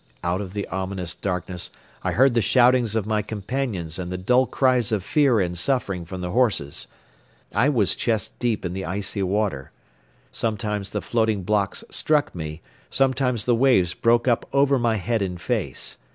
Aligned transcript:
Out 0.23 0.41
of 0.41 0.53
the 0.53 0.67
ominous 0.69 1.13
darkness 1.13 1.69
I 2.03 2.13
heard 2.13 2.33
the 2.33 2.41
shoutings 2.41 2.95
of 2.95 3.05
my 3.05 3.21
companions 3.21 3.99
and 3.99 4.11
the 4.11 4.17
dull 4.17 4.47
cries 4.47 4.91
of 4.91 5.03
fear 5.03 5.39
and 5.39 5.55
suffering 5.55 6.05
from 6.05 6.21
the 6.21 6.31
horses. 6.31 6.87
I 7.53 7.69
was 7.69 7.93
chest 7.95 8.39
deep 8.39 8.65
in 8.65 8.73
the 8.73 8.83
icy 8.83 9.21
water. 9.21 9.69
Sometimes 10.31 10.89
the 10.89 11.03
floating 11.03 11.43
blocks 11.43 11.83
struck 11.91 12.33
me; 12.33 12.63
sometimes 12.89 13.45
the 13.45 13.53
waves 13.53 13.93
broke 13.93 14.27
up 14.27 14.43
over 14.51 14.79
my 14.79 14.95
head 14.95 15.21
and 15.21 15.39
face. 15.39 15.97